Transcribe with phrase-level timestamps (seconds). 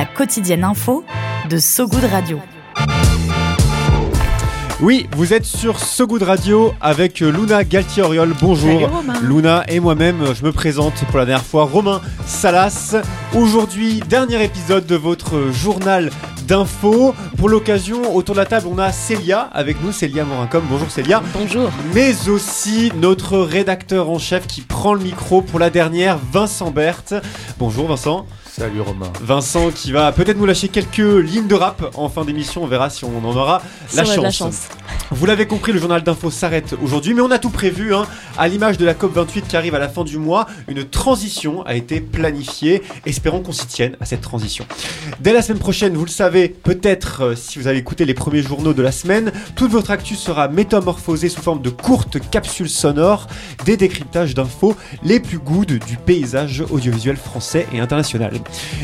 [0.00, 1.04] La quotidienne info
[1.50, 2.38] de So Good Radio.
[4.80, 8.32] Oui, vous êtes sur So Good Radio avec Luna Galtier-Oriol.
[8.40, 8.88] Bonjour.
[9.20, 12.96] Luna et moi-même, je me présente pour la dernière fois, Romain Salas.
[13.34, 16.10] Aujourd'hui, dernier épisode de votre journal
[16.48, 17.14] d'infos.
[17.36, 20.64] Pour l'occasion, autour de la table, on a Célia avec nous, Célia Morincom.
[20.70, 21.22] Bonjour Célia.
[21.34, 21.70] Bonjour.
[21.92, 27.16] Mais aussi notre rédacteur en chef qui prend le micro pour la dernière, Vincent Berthe.
[27.58, 28.24] Bonjour Vincent.
[28.52, 29.12] Salut Romain.
[29.22, 32.64] Vincent qui va peut-être nous lâcher quelques lignes de rap en fin d'émission.
[32.64, 33.62] On verra si on en aura
[33.94, 34.16] la chance.
[34.16, 34.68] la chance.
[35.12, 37.94] Vous l'avez compris, le journal d'info s'arrête aujourd'hui, mais on a tout prévu.
[37.94, 38.06] Hein.
[38.36, 41.74] À l'image de la COP28 qui arrive à la fin du mois, une transition a
[41.74, 42.82] été planifiée.
[43.06, 44.66] Espérons qu'on s'y tienne à cette transition.
[45.20, 48.42] Dès la semaine prochaine, vous le savez, peut-être euh, si vous avez écouté les premiers
[48.42, 53.28] journaux de la semaine, toute votre actu sera métamorphosée sous forme de courtes capsules sonores,
[53.64, 58.39] des décryptages d'infos les plus good du paysage audiovisuel français et international.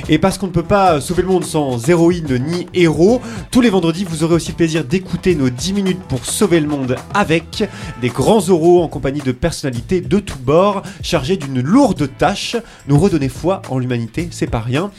[0.09, 3.71] Et parce qu'on ne peut pas sauver le monde sans héroïne ni héros, tous les
[3.71, 7.65] vendredis, vous aurez aussi le plaisir d'écouter nos 10 minutes pour sauver le monde avec
[8.01, 12.57] des grands oraux en compagnie de personnalités de tous bords chargés d'une lourde tâche,
[12.89, 14.91] nous redonner foi en l'humanité, c'est pas rien.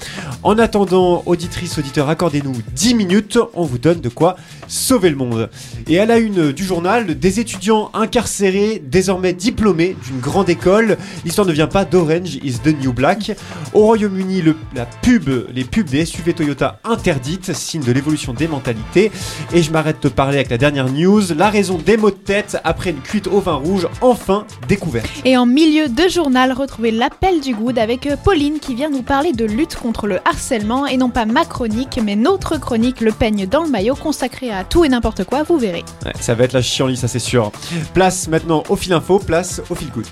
[0.44, 4.36] En attendant, auditrices, auditeurs, accordez-nous 10 minutes, on vous donne de quoi
[4.68, 5.50] sauver le monde.
[5.88, 11.48] Et à la une du journal, des étudiants incarcérés, désormais diplômés d'une grande école, l'histoire
[11.48, 13.32] ne vient pas d'Orange is the New Black.
[13.74, 18.48] Au Royaume-Uni, le la pub, les pubs des SUV Toyota interdites, signe de l'évolution des
[18.48, 19.12] mentalités.
[19.54, 22.58] Et je m'arrête de parler avec la dernière news, la raison des maux de tête
[22.64, 25.10] après une cuite au vin rouge, enfin découverte.
[25.26, 29.34] Et en milieu de journal, retrouvez l'appel du good avec Pauline qui vient nous parler
[29.34, 33.48] de lutte contre le harcèlement et non pas ma chronique, mais notre chronique Le peigne
[33.48, 35.84] dans le maillot consacrée à tout et n'importe quoi, vous verrez.
[36.20, 37.52] ça va être la chienlit, ça c'est sûr.
[37.94, 40.06] Place maintenant au fil info, place au fil good.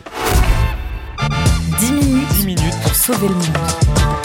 [1.79, 4.24] 10 minutes, 10 minutes pour sauver le monde.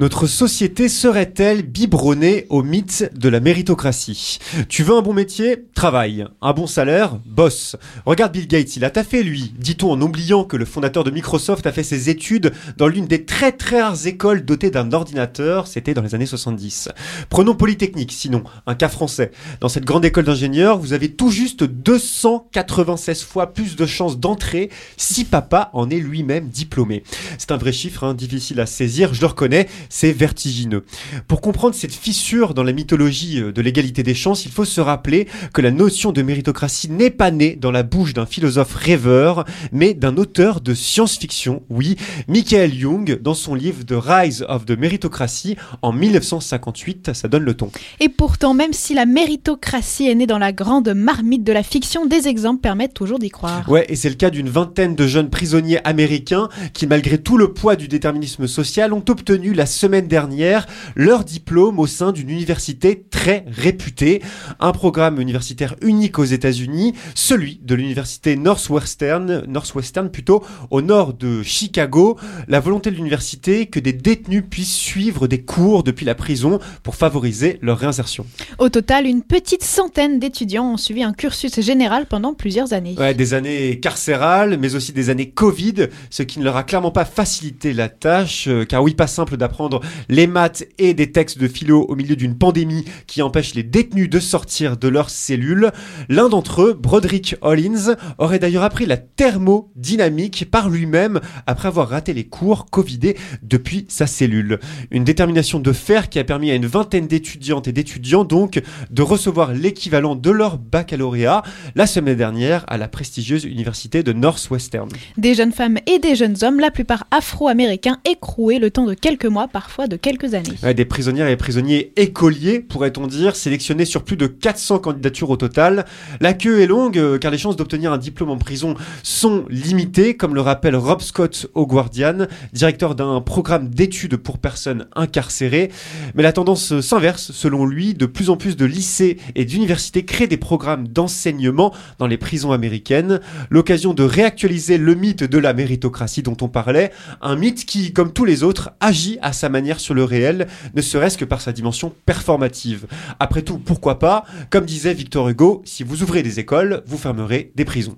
[0.00, 4.38] notre société serait-elle biberonnée au mythe de la méritocratie?
[4.70, 5.66] Tu veux un bon métier?
[5.74, 6.24] Travaille.
[6.40, 7.18] Un bon salaire?
[7.26, 7.76] Bosse.
[8.06, 11.66] Regarde Bill Gates, il a taffé lui, dit-on en oubliant que le fondateur de Microsoft
[11.66, 15.92] a fait ses études dans l'une des très très rares écoles dotées d'un ordinateur, c'était
[15.92, 16.88] dans les années 70.
[17.28, 19.32] Prenons Polytechnique, sinon, un cas français.
[19.60, 24.70] Dans cette grande école d'ingénieurs, vous avez tout juste 296 fois plus de chances d'entrer
[24.96, 27.02] si papa en est lui-même diplômé.
[27.36, 30.84] C'est un vrai chiffre, hein, difficile à saisir, je le reconnais, c'est vertigineux.
[31.28, 34.80] Pour comprendre cette fissure dans la mythologie euh, de l'égalité des chances, il faut se
[34.80, 39.44] rappeler que la notion de méritocratie n'est pas née dans la bouche d'un philosophe rêveur,
[39.72, 41.96] mais d'un auteur de science-fiction, oui,
[42.28, 47.54] Michael Young, dans son livre The Rise of the Meritocracy en 1958, ça donne le
[47.54, 47.70] ton.
[47.98, 52.06] Et pourtant, même si la méritocratie est née dans la grande marmite de la fiction,
[52.06, 53.68] des exemples permettent toujours d'y croire.
[53.68, 57.52] Ouais, et c'est le cas d'une vingtaine de jeunes prisonniers américains qui, malgré tout le
[57.52, 63.02] poids du déterminisme social, ont obtenu la semaine dernière leur diplôme au sein d'une université
[63.10, 64.20] très réputée,
[64.58, 71.42] un programme universitaire unique aux États-Unis, celui de l'université Northwestern, Northwestern plutôt, au nord de
[71.42, 72.18] Chicago.
[72.46, 76.94] La volonté de l'université que des détenus puissent suivre des cours depuis la prison pour
[76.94, 78.26] favoriser leur réinsertion.
[78.58, 82.96] Au total, une petite centaine d'étudiants ont suivi un cursus général pendant plusieurs années.
[82.98, 86.90] Ouais, des années carcérales, mais aussi des années Covid, ce qui ne leur a clairement
[86.90, 89.59] pas facilité la tâche, euh, car oui, pas simple d'apprendre
[90.08, 94.08] les maths et des textes de philo au milieu d'une pandémie qui empêche les détenus
[94.08, 95.70] de sortir de leurs cellules.
[96.08, 102.12] L'un d'entre eux, Broderick Hollins, aurait d'ailleurs appris la thermodynamique par lui-même après avoir raté
[102.12, 104.58] les cours Covidés depuis sa cellule.
[104.90, 108.60] Une détermination de fer qui a permis à une vingtaine d'étudiantes et d'étudiants donc
[108.90, 111.42] de recevoir l'équivalent de leur baccalauréat
[111.74, 114.88] la semaine dernière à la prestigieuse université de Northwestern.
[115.16, 119.26] Des jeunes femmes et des jeunes hommes, la plupart afro-américains, écroués le temps de quelques
[119.26, 120.74] mois parfois de quelques années.
[120.74, 125.84] des prisonnières et prisonniers écoliers, pourrait-on dire, sélectionnés sur plus de 400 candidatures au total.
[126.20, 130.16] La queue est longue euh, car les chances d'obtenir un diplôme en prison sont limitées,
[130.16, 135.70] comme le rappelle Rob Scott au Guardian, directeur d'un programme d'études pour personnes incarcérées.
[136.14, 140.26] Mais la tendance s'inverse, selon lui, de plus en plus de lycées et d'universités créent
[140.26, 143.20] des programmes d'enseignement dans les prisons américaines.
[143.50, 148.12] L'occasion de réactualiser le mythe de la méritocratie dont on parlait, un mythe qui, comme
[148.12, 151.52] tous les autres, agit à sa manière sur le réel, ne serait-ce que par sa
[151.52, 152.86] dimension performative.
[153.18, 157.50] Après tout, pourquoi pas Comme disait Victor Hugo, si vous ouvrez des écoles, vous fermerez
[157.56, 157.96] des prisons.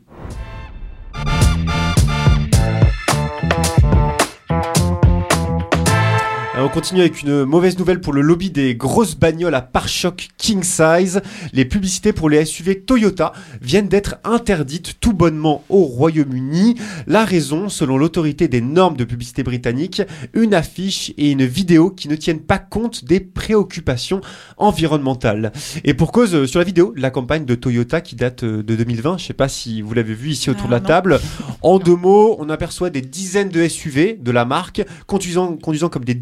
[6.73, 11.21] Continue avec une mauvaise nouvelle pour le lobby des grosses bagnoles à pare-choc king size.
[11.53, 16.77] Les publicités pour les SUV Toyota viennent d'être interdites tout bonnement au Royaume-Uni.
[17.07, 20.01] La raison, selon l'autorité des normes de publicité britannique,
[20.33, 24.23] une affiche et une vidéo qui ne tiennent pas compte des préoccupations
[24.57, 25.53] environnementales.
[25.85, 29.25] Et pour cause, sur la vidéo, la campagne de Toyota qui date de 2020, je
[29.25, 31.21] ne sais pas si vous l'avez vu ici autour de la table.
[31.65, 36.05] En deux mots, on aperçoit des dizaines de SUV de la marque conduisant, conduisant comme
[36.05, 36.15] des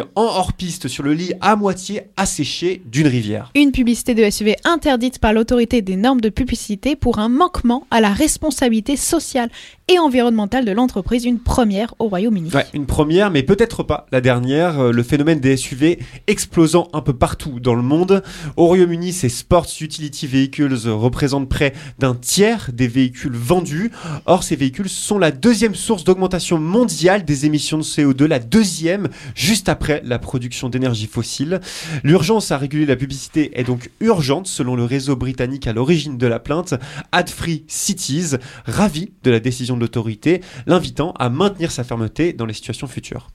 [0.00, 3.50] en hors-piste sur le lit à moitié asséché d'une rivière.
[3.54, 8.00] Une publicité de SUV interdite par l'autorité des normes de publicité pour un manquement à
[8.00, 9.50] la responsabilité sociale
[9.88, 12.50] et environnementale de l'entreprise, une première au Royaume-Uni.
[12.54, 14.80] Ouais, une première, mais peut-être pas la dernière.
[14.80, 18.22] Euh, le phénomène des SUV explosant un peu partout dans le monde.
[18.56, 23.90] Au Royaume-Uni, ces Sports Utility Vehicles représentent près d'un tiers des véhicules vendus.
[24.24, 29.08] Or, ces véhicules sont la deuxième source d'augmentation mondiale des émissions de CO2, la deuxième,
[29.34, 31.60] juste après la production d'énergie fossile.
[32.02, 36.26] L'urgence à réguler la publicité est donc urgente, selon le réseau britannique à l'origine de
[36.26, 36.74] la plainte,
[37.12, 38.36] Ad Free Cities,
[38.66, 43.28] ravi de la décision de l'autorité, l'invitant à maintenir sa fermeté dans les situations futures.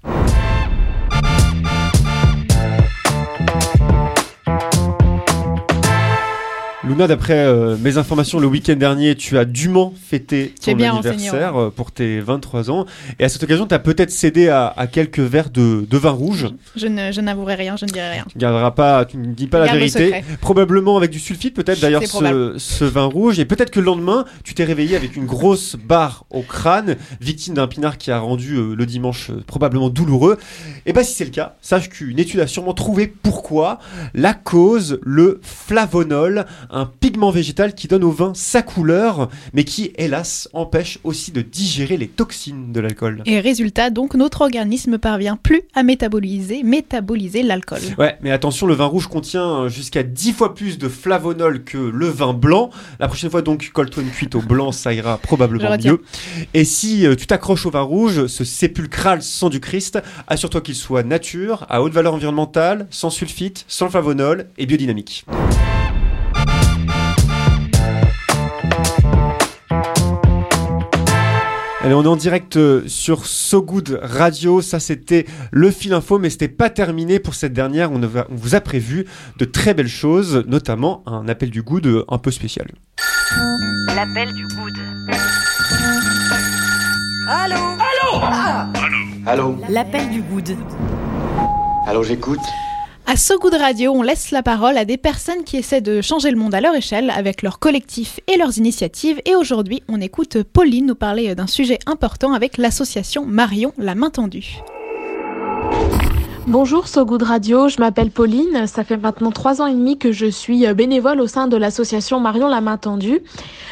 [7.07, 11.91] D'après euh, mes informations, le week-end dernier, tu as dûment fêté ton anniversaire euh, pour
[11.91, 12.85] tes 23 ans.
[13.19, 16.47] Et à cette occasion, tu as peut-être cédé à, quelques verres de, vin rouge.
[16.75, 18.25] Je, n'avouerai rien, je ne dirai rien.
[18.29, 20.23] Tu ne garderas pas, tu ne dis pas la vérité.
[20.41, 23.39] Probablement avec du sulfite, peut-être d'ailleurs, ce, vin rouge.
[23.39, 27.53] Et peut-être que le lendemain, tu t'es réveillé avec une grosse barre au crâne, victime
[27.53, 30.37] d'un pinard qui a rendu euh, le dimanche probablement douloureux.
[30.85, 33.79] Et bah, si c'est le cas, sache qu'une étude a sûrement trouvé pourquoi.
[34.13, 39.91] La cause, le flavonol un pigment végétal qui donne au vin sa couleur, mais qui,
[39.97, 43.23] hélas, empêche aussi de digérer les toxines de l'alcool.
[43.25, 47.79] Et résultat, donc, notre organisme parvient plus à métaboliser, métaboliser l'alcool.
[47.97, 52.07] Ouais, mais attention, le vin rouge contient jusqu'à 10 fois plus de flavonol que le
[52.07, 52.69] vin blanc.
[52.99, 56.01] La prochaine fois, donc, colle-toi une cuite au blanc, ça ira probablement mieux.
[56.53, 60.75] Et si euh, tu t'accroches au vin rouge, ce sépulcral sang du Christ, assure-toi qu'il
[60.75, 65.25] soit nature, à haute valeur environnementale, sans sulfite, sans flavonol et biodynamique.
[71.89, 74.61] Allez, on est en direct euh, sur So Good Radio.
[74.61, 77.91] Ça, c'était le fil info, mais c'était pas terminé pour cette dernière.
[77.91, 77.99] On,
[78.29, 79.07] vous a prévu
[79.39, 82.67] de très belles choses, notamment un appel du good euh, un peu spécial.
[83.87, 84.77] L'appel du good.
[87.27, 87.55] Allô?
[87.55, 88.23] Allô?
[88.23, 89.05] Allô?
[89.25, 89.57] Allô?
[89.67, 90.55] L'appel du good.
[91.87, 92.37] Allô, j'écoute.
[93.11, 96.29] À So Good Radio, on laisse la parole à des personnes qui essaient de changer
[96.29, 99.19] le monde à leur échelle avec leurs collectifs et leurs initiatives.
[99.25, 104.11] Et aujourd'hui, on écoute Pauline nous parler d'un sujet important avec l'association Marion la main
[104.11, 104.59] tendue.
[106.45, 108.67] Bonjour So Good Radio, je m'appelle Pauline.
[108.67, 112.19] Ça fait maintenant trois ans et demi que je suis bénévole au sein de l'association
[112.19, 113.21] Marion la main tendue.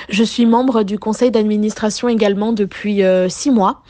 [0.10, 3.84] Je suis membre du conseil d'administration également depuis euh, six mois.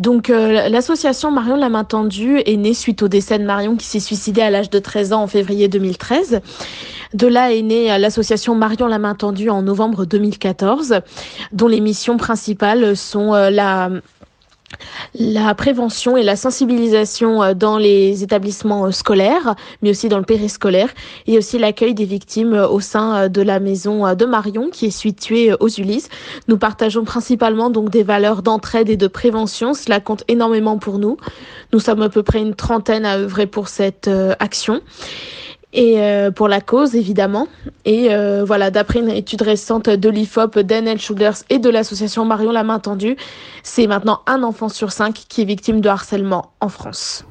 [0.00, 3.84] Donc euh, l'association Marion la main tendue est née suite au décès de Marion qui
[3.84, 6.40] s'est suicidée à l'âge de 13 ans en février 2013.
[7.12, 11.00] De là est née l'association Marion la main tendue en novembre 2014,
[11.52, 13.90] dont les missions principales sont euh, la
[15.14, 20.24] la prévention et la sensibilisation euh, dans les établissements euh, scolaires, mais aussi dans le
[20.24, 20.88] périscolaire,
[21.26, 24.90] et aussi l'accueil des victimes euh, au sein de la maison de Marion, qui est
[24.90, 26.08] située aux Ulysses.
[26.48, 29.74] Nous partageons principalement donc des valeurs d'entraide et de prévention.
[29.74, 31.16] Cela compte énormément pour nous.
[31.72, 34.08] Nous sommes à peu près une trentaine à œuvrer pour cette
[34.38, 34.80] action
[35.72, 37.48] et euh, pour la cause évidemment.
[37.84, 42.52] Et euh, voilà, d'après une étude récente de l'IFOP, d'Anel Schulers et de l'association Marion
[42.52, 43.16] la main tendue,
[43.62, 47.24] c'est maintenant un enfant sur cinq qui est victime de harcèlement en France.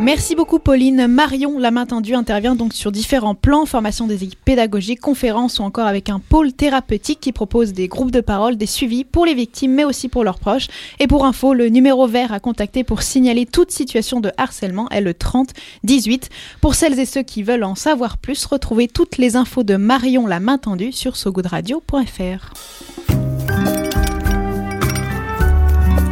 [0.00, 1.06] Merci beaucoup Pauline.
[1.08, 5.62] Marion, la main tendue, intervient donc sur différents plans, formation des équipes pédagogiques, conférences ou
[5.62, 9.34] encore avec un pôle thérapeutique qui propose des groupes de parole, des suivis pour les
[9.34, 10.68] victimes mais aussi pour leurs proches.
[11.00, 15.02] Et pour info, le numéro vert à contacter pour signaler toute situation de harcèlement est
[15.02, 15.50] le 30
[15.84, 16.30] 18.
[16.62, 20.26] Pour celles et ceux qui veulent en savoir plus, retrouvez toutes les infos de Marion,
[20.26, 22.54] la main tendue sur sogoodradio.fr.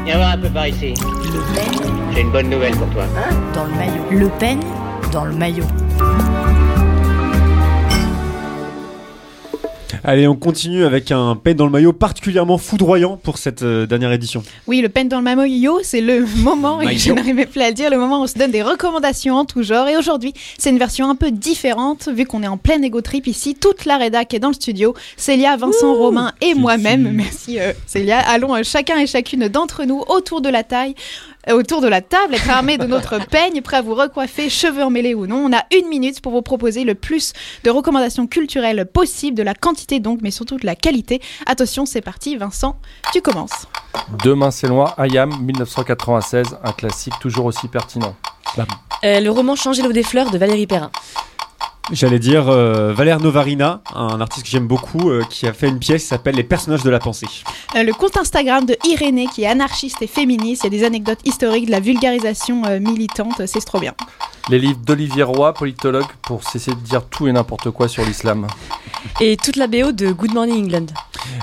[0.04, 0.92] Viens voir un peu par ici.
[2.14, 3.04] J'ai une bonne nouvelle pour toi.
[3.54, 4.02] Dans le maillot.
[4.10, 4.60] Le Pen
[5.12, 5.64] dans le maillot.
[10.04, 14.12] Allez, on continue avec un pen dans le maillot particulièrement foudroyant pour cette euh, dernière
[14.12, 14.42] édition.
[14.66, 17.74] Oui, le pen dans le maillot, c'est le moment, et je n'arrivais plus à le
[17.74, 19.86] dire, le moment où on se donne des recommandations en tout genre.
[19.88, 23.26] Et aujourd'hui, c'est une version un peu différente, vu qu'on est en plein ego trip
[23.26, 23.54] ici.
[23.54, 24.94] Toute la rédac est dans le studio.
[25.18, 27.10] Célia, Vincent, Romain et moi-même.
[27.12, 28.18] Merci euh, Célia.
[28.20, 30.94] Allons euh, chacun et chacune d'entre nous autour de la taille
[31.52, 35.14] autour de la table, être armé de notre peigne, prêt à vous recoiffer, cheveux emmêlés
[35.14, 35.46] ou non.
[35.46, 37.32] On a une minute pour vous proposer le plus
[37.64, 41.20] de recommandations culturelles possible, de la quantité donc, mais surtout de la qualité.
[41.46, 42.36] Attention, c'est parti.
[42.36, 42.78] Vincent,
[43.12, 43.66] tu commences.
[44.24, 48.14] Demain c'est loin, Ayam, 1996, un classique toujours aussi pertinent.
[49.04, 50.90] Euh, le roman Changer l'eau des fleurs de Valérie Perrin.
[51.90, 55.78] J'allais dire euh, Valère Novarina, un artiste que j'aime beaucoup, euh, qui a fait une
[55.78, 57.26] pièce qui s'appelle Les personnages de la pensée.
[57.76, 60.64] Euh, le compte Instagram de Irénée, qui est anarchiste et féministe.
[60.64, 63.40] Il y a des anecdotes historiques, de la vulgarisation euh, militante.
[63.46, 63.94] C'est trop bien.
[64.50, 68.46] Les livres d'Olivier Roy, politologue, pour cesser de dire tout et n'importe quoi sur l'islam.
[69.20, 70.86] Et toute la BO de Good Morning England.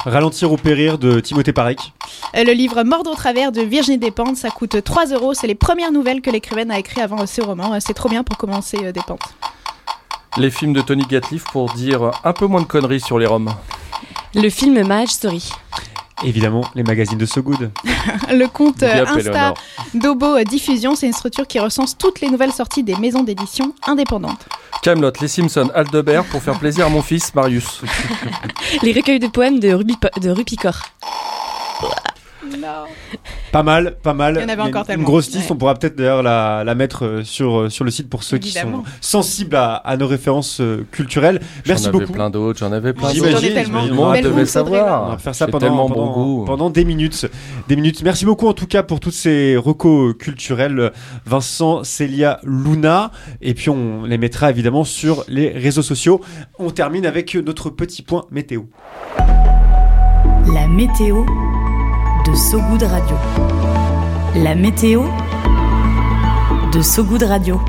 [0.05, 1.79] Ralentir ou périr de Timothée Parek.
[2.35, 5.33] Le livre Mordre au travers de Virginie Despentes, ça coûte 3 euros.
[5.33, 7.79] C'est les premières nouvelles que l'écrivaine a écrites avant ce roman.
[7.79, 9.33] C'est trop bien pour commencer Despentes.
[10.37, 13.53] Les films de Tony Gatliff pour dire un peu moins de conneries sur les Roms.
[14.33, 15.49] Le film Marriage Story.
[16.23, 17.71] Évidemment, les magazines de So Good.
[18.31, 19.53] Le compte euh, Insta
[19.93, 24.45] d'Obo Diffusion, c'est une structure qui recense toutes les nouvelles sorties des maisons d'édition indépendantes.
[24.81, 27.81] Camelot, Les Simpsons, Aldebert pour faire plaisir à mon fils Marius.
[28.81, 30.75] Les recueils de poèmes de, Ruby, de Rupicor.
[33.55, 34.35] Pas mal, pas mal.
[34.37, 35.01] Il y en avait encore une, tellement.
[35.03, 35.51] Une grosse liste, Ouais.
[35.53, 38.35] on pourra peut-être d'ailleurs la, la mettre euh, sur, euh, sur le site pour ceux
[38.35, 38.79] Évidemment.
[38.79, 41.39] qui sont sensibles à, à nos références euh, culturelles.
[41.65, 42.11] Merci J'en avais beaucoup.
[42.11, 43.63] plein d'autres, j'en avais plein J'imagine, d'autres.
[43.63, 44.23] J'imagine.
[44.23, 45.03] Devait savoir.
[45.07, 46.43] On va faire ça J'ai pendant, tellement pendant, bon goût.
[46.45, 47.27] pendant des minutes.
[47.69, 48.03] Des minutes.
[48.03, 50.91] Merci beaucoup en tout cas pour toutes ces recos culturels,
[51.25, 53.11] Vincent, Célia, Luna.
[53.41, 56.19] Et puis on les mettra évidemment sur les réseaux sociaux.
[56.59, 58.63] On termine avec notre petit point météo.
[60.53, 61.23] La météo
[62.25, 63.17] de So Good Radio.
[64.35, 65.03] La météo
[66.73, 67.61] de So Good Radio.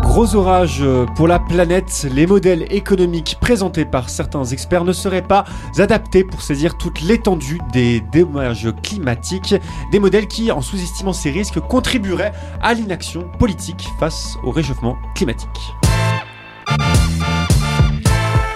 [0.00, 0.82] Gros orage
[1.14, 5.44] pour la planète, les modèles économiques présentés par certains experts ne seraient pas
[5.78, 9.54] adaptés pour saisir toute l'étendue des dommages climatiques,
[9.92, 12.32] des modèles qui, en sous-estimant ces risques, contribueraient
[12.62, 15.74] à l'inaction politique face au réchauffement climatique.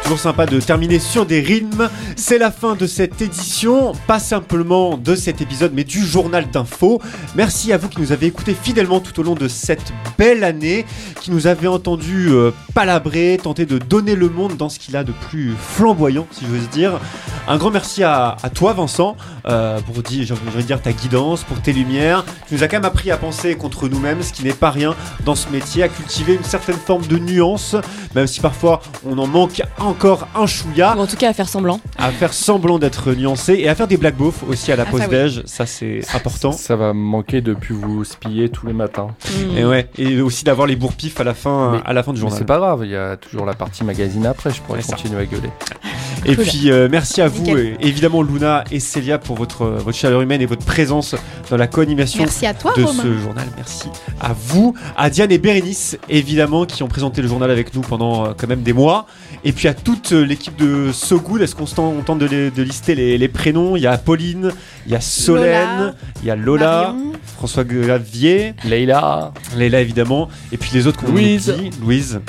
[0.08, 1.90] Toujours sympa de terminer sur des rythmes.
[2.16, 7.02] C'est la fin de cette édition, pas simplement de cet épisode, mais du journal d'info.
[7.34, 10.86] Merci à vous qui nous avez écoutés fidèlement tout au long de cette belle année,
[11.20, 15.04] qui nous avez entendu euh, palabrer, tenter de donner le monde dans ce qu'il a
[15.04, 16.98] de plus flamboyant, si j'ose dire.
[17.46, 19.14] Un grand merci à, toi, Vincent,
[19.46, 22.24] euh, pour dire, j'ai envie de dire ta guidance, pour tes lumières.
[22.46, 24.94] Tu nous as quand même appris à penser contre nous-mêmes, ce qui n'est pas rien
[25.26, 27.76] dans ce métier, à cultiver une certaine forme de nuance,
[28.14, 31.48] même si parfois on en manque encore un chouïa Ou en tout cas à faire
[31.48, 31.80] semblant.
[31.98, 34.90] à faire semblant d'être nuancé et à faire des black beaufs aussi à la Ah,
[34.90, 35.08] pause oui.
[35.08, 36.52] déj, ça c'est important.
[36.52, 39.08] Ça va me manquer de plus vous spiller tous les matins.
[39.52, 39.56] Mm.
[39.58, 42.20] Et ouais, et aussi d'avoir les bourpifs à la fin, Mais- à la fin du
[42.20, 42.38] journal.
[42.38, 44.94] c'est pas grave, il y a toujours la partie magazine après, je pourrais ça.
[44.96, 45.50] continuer à gueuler.
[46.25, 46.44] Et Cool.
[46.44, 50.42] puis euh, merci à vous, et évidemment Luna et Célia pour votre votre chaleur humaine
[50.42, 51.14] et votre présence
[51.48, 53.02] dans la co-animation Merci à toi, de Romain.
[53.02, 53.46] ce journal.
[53.56, 53.88] Merci
[54.20, 58.26] à vous, à Diane et Bérénice, évidemment, qui ont présenté le journal avec nous pendant
[58.26, 59.06] euh, quand même des mois.
[59.44, 61.40] Et puis à toute euh, l'équipe de So Good.
[61.42, 63.76] Est-ce qu'on tente, on tente de, les- de lister les, les prénoms?
[63.76, 64.50] Il y a Pauline,
[64.87, 67.12] il y a Solène, Lola, il y a Lola, Marion.
[67.37, 71.50] François Gravier, Leïla, Léla évidemment, et puis les autres qu'on Louise.
[71.50, 71.70] oublie.
[71.80, 72.20] Louise.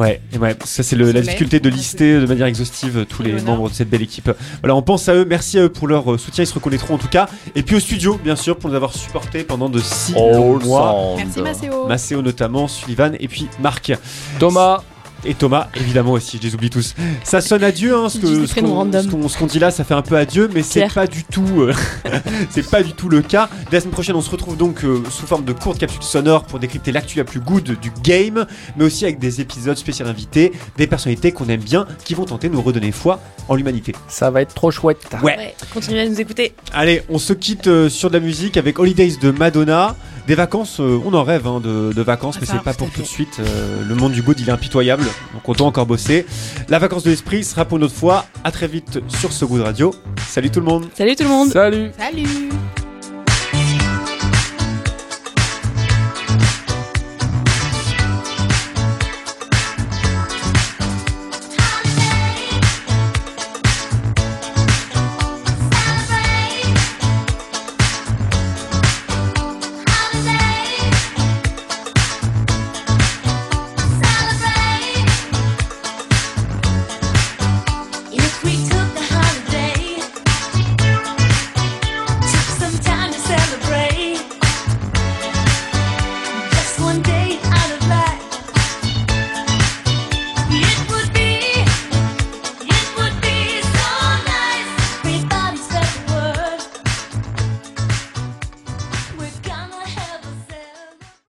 [0.00, 3.68] Ouais, et ouais, ça c'est la difficulté de lister de manière exhaustive tous les membres
[3.68, 4.30] de cette belle équipe.
[4.62, 6.94] Voilà, on pense à eux, merci à eux pour leur euh, soutien, ils se reconnaîtront
[6.94, 7.28] en tout cas.
[7.54, 9.78] Et puis au studio, bien sûr, pour nous avoir supportés pendant de
[10.14, 11.16] longs All mois.
[11.16, 11.16] Sound.
[11.18, 11.86] Merci Macéo.
[11.86, 13.92] Macéo notamment, Sullivan et puis Marc.
[14.38, 14.82] Thomas,
[15.24, 16.94] Et Thomas, évidemment aussi, je les oublie tous.
[17.24, 20.92] Ça sonne adieu, hein, ce qu'on dit là, ça fait un peu adieu, mais c'est
[20.92, 21.74] pas du tout, euh,
[22.50, 23.48] c'est pas du tout le cas.
[23.70, 26.44] Dès la semaine prochaine, on se retrouve donc euh, sous forme de courtes capsules sonores
[26.44, 28.46] pour décrypter l'actu la plus good du game,
[28.76, 32.48] mais aussi avec des épisodes spéciaux invités, des personnalités qu'on aime bien, qui vont tenter
[32.48, 33.94] de nous redonner foi en l'humanité.
[34.08, 35.16] ça va être trop chouette.
[35.22, 35.36] Ouais.
[35.36, 36.54] Ouais, continuez à nous écouter.
[36.72, 39.96] Allez, on se quitte euh, sur de la musique avec Holidays de Madonna.
[40.26, 42.90] Des vacances, euh, on en rêve hein, de, de vacances, mais ça, c'est pas pour
[42.90, 43.38] tout de suite.
[43.40, 46.24] Euh, le monde du good, il est impitoyable, donc on doit encore bosser.
[46.68, 48.26] La vacance de l'esprit sera pour une autre fois.
[48.44, 49.94] À très vite sur ce Good Radio.
[50.28, 50.86] Salut tout le monde.
[50.94, 51.48] Salut tout le monde.
[51.50, 51.90] Salut.
[51.98, 52.48] Salut